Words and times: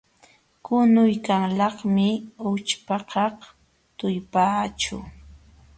Qunuykanlaqmi 0.65 2.07
ućhpakaq 2.49 3.37
tullpaaćhu. 3.97 4.97